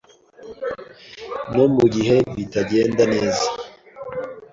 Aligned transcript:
No 1.55 1.63
mu 1.75 1.85
gihe 1.95 2.15
bitagenda 2.35 3.03
neza 3.13 3.47